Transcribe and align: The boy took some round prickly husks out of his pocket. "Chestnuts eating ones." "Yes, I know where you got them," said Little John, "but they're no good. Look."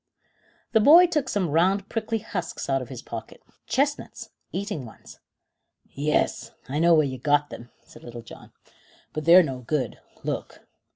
The 0.71 0.79
boy 0.79 1.05
took 1.05 1.29
some 1.29 1.51
round 1.51 1.87
prickly 1.87 2.17
husks 2.17 2.67
out 2.67 2.81
of 2.81 2.89
his 2.89 3.03
pocket. 3.03 3.39
"Chestnuts 3.67 4.31
eating 4.51 4.83
ones." 4.83 5.19
"Yes, 5.91 6.49
I 6.67 6.79
know 6.79 6.95
where 6.95 7.05
you 7.05 7.19
got 7.19 7.51
them," 7.51 7.69
said 7.85 8.03
Little 8.03 8.23
John, 8.23 8.51
"but 9.13 9.25
they're 9.25 9.43
no 9.43 9.59
good. 9.59 9.99
Look." 10.23 10.65